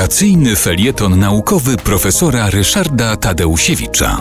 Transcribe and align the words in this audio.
Wakacyjny 0.00 0.56
felieton 0.56 1.18
naukowy 1.18 1.76
profesora 1.76 2.50
Ryszarda 2.50 3.16
Tadeusiewicza. 3.16 4.18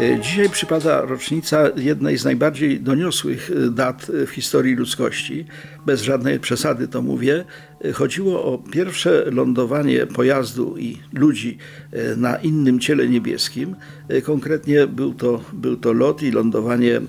E, 0.00 0.20
Dzisiaj 0.20 0.50
przypada 0.50 1.00
rocznica 1.00 1.58
jednej 1.76 2.18
z 2.18 2.24
najbardziej 2.24 2.80
doniosłych 2.80 3.50
e, 3.50 3.70
dat 3.70 4.10
e, 4.22 4.26
w 4.26 4.30
historii 4.30 4.74
ludzkości. 4.74 5.44
Bez 5.86 6.02
żadnej 6.02 6.40
przesady 6.40 6.88
to 6.88 7.02
mówię. 7.02 7.44
Chodziło 7.94 8.44
o 8.44 8.58
pierwsze 8.58 9.24
lądowanie 9.30 10.06
pojazdu 10.06 10.76
i 10.78 10.98
ludzi 11.12 11.58
na 12.16 12.36
innym 12.36 12.80
ciele 12.80 13.08
niebieskim. 13.08 13.76
Konkretnie 14.24 14.86
był 14.86 15.14
to, 15.14 15.40
był 15.52 15.76
to 15.76 15.92
lot 15.92 16.22
i 16.22 16.30
lądowanie 16.30 17.00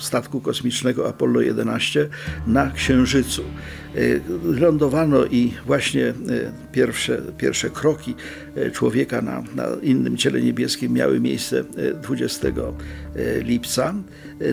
statku 0.00 0.40
kosmicznego 0.40 1.08
Apollo 1.08 1.40
11 1.40 2.08
na 2.46 2.70
Księżycu. 2.70 3.44
E, 3.96 4.60
Lądowano 4.60 5.24
i 5.24 5.52
właśnie 5.66 6.06
e, 6.08 6.14
pierwsze, 6.72 7.22
pierwsze 7.38 7.70
kroki 7.70 8.14
e, 8.56 8.70
człowieka 8.70 9.22
na, 9.22 9.42
na 9.54 9.66
innym 9.82 10.16
ciele 10.16 10.40
niebieskim 10.40 10.92
miały 10.92 11.20
miejsce 11.20 11.64
e, 11.76 11.94
20 11.94 12.48
e, 12.48 12.52
lipca. 13.42 13.94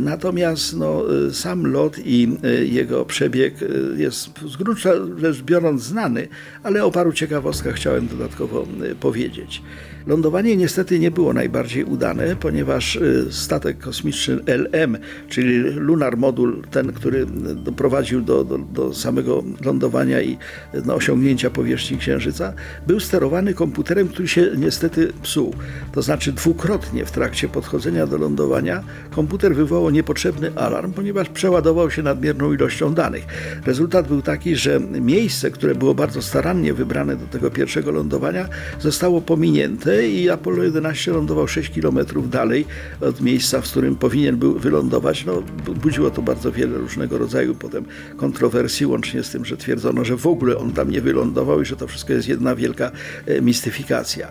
Natomiast 0.01 0.77
no, 0.77 1.03
sam 1.31 1.67
lot 1.67 1.99
i 2.05 2.37
jego 2.63 3.05
przebieg 3.05 3.53
jest 3.97 4.29
z 4.47 4.57
gruntu 4.57 4.81
rzecz 5.17 5.41
biorąc 5.41 5.83
znany, 5.83 6.27
ale 6.63 6.85
o 6.85 6.91
paru 6.91 7.13
ciekawostkach 7.13 7.75
chciałem 7.75 8.07
dodatkowo 8.07 8.67
powiedzieć. 8.99 9.61
Lądowanie 10.07 10.57
niestety 10.57 10.99
nie 10.99 11.11
było 11.11 11.33
najbardziej 11.33 11.83
udane, 11.83 12.35
ponieważ 12.35 12.99
statek 13.29 13.79
kosmiczny 13.79 14.39
LM, 14.45 14.97
czyli 15.29 15.57
Lunar 15.59 16.17
Modul, 16.17 16.63
ten, 16.71 16.93
który 16.93 17.25
doprowadził 17.55 18.21
do, 18.21 18.43
do, 18.43 18.57
do 18.57 18.93
samego 18.93 19.30
lądowania 19.65 20.21
i 20.21 20.37
no, 20.85 20.95
osiągnięcia 20.95 21.49
powierzchni 21.49 21.97
Księżyca, 21.97 22.53
był 22.87 22.99
sterowany 22.99 23.53
komputerem, 23.53 24.07
który 24.07 24.27
się 24.27 24.47
niestety 24.57 25.13
psuł. 25.23 25.55
To 25.93 26.01
znaczy 26.01 26.31
dwukrotnie 26.31 27.05
w 27.05 27.11
trakcie 27.11 27.47
podchodzenia 27.47 28.07
do 28.07 28.17
lądowania 28.17 28.83
komputer 29.11 29.55
wywołał 29.55 29.89
niepotrzebny 29.89 30.51
alarm, 30.55 30.93
ponieważ 30.93 31.29
przeładował 31.29 31.91
się 31.91 32.03
nadmierną 32.03 32.53
ilością 32.53 32.93
danych. 32.93 33.25
Rezultat 33.65 34.07
był 34.07 34.21
taki, 34.21 34.55
że 34.55 34.79
miejsce, 34.79 35.51
które 35.51 35.75
było 35.75 35.95
bardzo 35.95 36.21
starannie 36.21 36.73
wybrane 36.73 37.15
do 37.15 37.25
tego 37.25 37.51
pierwszego 37.51 37.91
lądowania, 37.91 38.47
zostało 38.79 39.21
pominięte 39.21 40.07
i 40.07 40.29
Apollo 40.29 40.63
11 40.63 41.11
lądował 41.11 41.47
6 41.47 41.71
km 41.81 41.99
dalej 42.29 42.65
od 43.01 43.21
miejsca, 43.21 43.61
w 43.61 43.71
którym 43.71 43.95
powinien 43.95 44.37
był 44.37 44.59
wylądować. 44.59 45.25
No, 45.25 45.41
bu- 45.65 45.73
budziło 45.73 46.11
to 46.11 46.21
bardzo 46.21 46.51
wiele 46.51 46.77
różnego 46.77 47.17
rodzaju 47.17 47.55
potem 47.55 47.85
kontrowersji, 48.17 48.85
łącznie 48.85 49.20
z 49.23 49.29
tym, 49.29 49.45
że 49.45 49.57
twierdzono, 49.57 50.05
że 50.05 50.17
w 50.17 50.27
ogóle 50.27 50.57
on 50.57 50.71
tam 50.71 50.91
nie 50.91 51.01
wylądował 51.01 51.61
i 51.61 51.65
że 51.65 51.75
to 51.75 51.87
wszystko 51.87 52.13
jest 52.13 52.27
jedna 52.27 52.55
wielka 52.55 52.91
e, 53.25 53.41
mistyfikacja. 53.41 54.27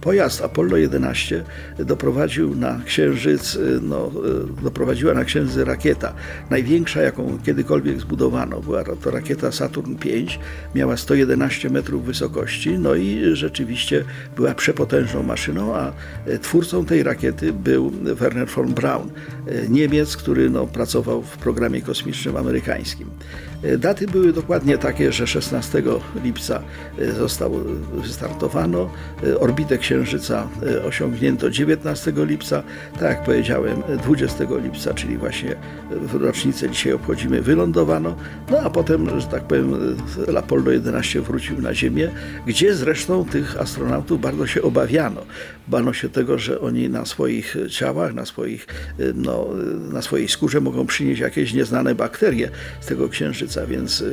Pojazd 0.00 0.42
Apollo 0.42 0.76
11 0.76 1.44
doprowadził 1.78 2.54
na 2.56 2.80
Księżyc, 2.84 3.54
y, 3.54 3.80
no, 3.82 4.10
y, 4.60 4.62
doprowadziła 4.62 5.14
na 5.14 5.24
Księżyc 5.24 5.56
rakieta, 5.56 6.12
największa 6.50 7.02
jaką 7.02 7.38
kiedykolwiek 7.44 8.00
zbudowano. 8.00 8.60
Była 8.60 8.84
to 8.84 9.10
rakieta 9.10 9.52
Saturn 9.52 9.94
V, 9.94 10.08
miała 10.74 10.96
111 10.96 11.70
metrów 11.70 12.04
wysokości, 12.04 12.78
no 12.78 12.94
i 12.94 13.20
rzeczywiście 13.32 14.04
była 14.36 14.54
przepotężną 14.54 15.22
maszyną, 15.22 15.76
a 15.76 15.92
y, 16.28 16.38
twórcą 16.38 16.84
tej 16.84 17.02
rakiety 17.02 17.52
był 17.52 17.90
Werner 17.90 18.48
von 18.48 18.74
Braun, 18.74 19.10
Niemiec, 19.68 20.16
który 20.16 20.50
no, 20.50 20.66
pracował 20.66 21.22
w 21.22 21.36
programie 21.36 21.82
kosmicznym 21.82 22.36
amerykańskim. 22.36 23.10
Daty 23.78 24.06
były 24.06 24.32
dokładnie 24.32 24.78
takie, 24.78 25.12
że 25.12 25.26
16 25.26 25.82
lipca 26.24 26.62
został 27.18 27.52
wystartowano, 27.94 28.90
orbitę 29.40 29.78
Księżyca 29.78 29.89
y, 29.90 30.82
osiągnięto 30.84 31.50
19 31.50 32.12
lipca, 32.16 32.62
tak 32.92 33.02
jak 33.02 33.24
powiedziałem 33.24 33.82
20 34.02 34.44
lipca, 34.62 34.94
czyli 34.94 35.16
właśnie 35.18 35.56
w 35.90 36.14
rocznicę 36.14 36.70
dzisiaj 36.70 36.92
obchodzimy, 36.92 37.42
wylądowano, 37.42 38.16
no 38.50 38.58
a 38.58 38.70
potem, 38.70 39.20
że 39.20 39.26
tak 39.26 39.42
powiem, 39.44 39.96
y, 40.28 40.38
Apollo 40.38 40.70
11 40.70 41.20
wrócił 41.20 41.62
na 41.62 41.74
Ziemię, 41.74 42.10
gdzie 42.46 42.74
zresztą 42.74 43.24
tych 43.24 43.60
astronautów 43.60 44.20
bardzo 44.20 44.46
się 44.46 44.62
obawiano. 44.62 45.20
Bano 45.68 45.92
się 45.92 46.08
tego, 46.08 46.38
że 46.38 46.60
oni 46.60 46.88
na 46.88 47.06
swoich 47.06 47.56
ciałach, 47.68 48.14
na, 48.14 48.26
swoich, 48.26 48.66
no, 49.14 49.48
na 49.92 50.02
swojej 50.02 50.28
skórze 50.28 50.60
mogą 50.60 50.86
przynieść 50.86 51.20
jakieś 51.20 51.54
nieznane 51.54 51.94
bakterie 51.94 52.50
z 52.80 52.86
tego 52.86 53.08
księżyca, 53.08 53.66
więc 53.66 54.04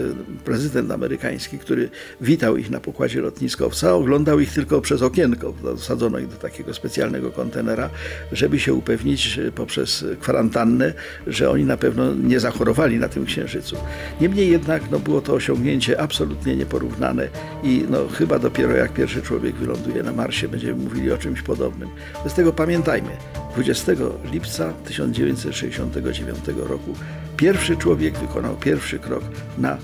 prezydent 0.45 0.91
amerykański, 0.91 1.59
który 1.59 1.89
witał 2.21 2.57
ich 2.57 2.69
na 2.69 2.79
pokładzie 2.79 3.21
lotniskowca, 3.21 3.93
oglądał 3.93 4.39
ich 4.39 4.53
tylko 4.53 4.81
przez 4.81 5.01
okienko. 5.01 5.53
Zasadzono 5.75 6.19
ich 6.19 6.27
do 6.27 6.35
takiego 6.35 6.73
specjalnego 6.73 7.31
kontenera, 7.31 7.89
żeby 8.31 8.59
się 8.59 8.73
upewnić 8.73 9.37
y, 9.37 9.51
poprzez 9.51 10.05
kwarantannę, 10.19 10.93
że 11.27 11.49
oni 11.49 11.65
na 11.65 11.77
pewno 11.77 12.13
nie 12.13 12.39
zachorowali 12.39 12.99
na 12.99 13.09
tym 13.09 13.25
księżycu. 13.25 13.77
Niemniej 14.21 14.51
jednak 14.51 14.91
no, 14.91 14.99
było 14.99 15.21
to 15.21 15.33
osiągnięcie 15.33 16.01
absolutnie 16.01 16.55
nieporównane 16.55 17.27
i 17.63 17.85
no, 17.89 18.07
chyba 18.07 18.39
dopiero 18.39 18.75
jak 18.75 18.93
pierwszy 18.93 19.21
człowiek 19.21 19.55
wyląduje 19.55 20.03
na 20.03 20.11
Marsie, 20.11 20.47
będziemy 20.47 20.83
mówili 20.83 21.11
o 21.11 21.17
czymś 21.17 21.41
podobnym. 21.41 21.89
Z 22.27 22.33
tego 22.33 22.53
pamiętajmy, 22.53 23.09
20 23.53 23.91
lipca 24.31 24.73
1969 24.73 26.39
roku 26.69 26.93
pierwszy 27.37 27.77
człowiek 27.77 28.17
wykonał 28.17 28.55
pierwszy 28.55 28.99
krok 28.99 29.23
na 29.57 29.77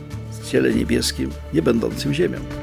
ciele 0.46 0.74
niebieskim, 0.74 1.30
nie 1.54 1.62
będącym 1.62 2.14
Ziemią. 2.14 2.63